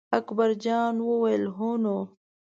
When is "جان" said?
0.63-0.95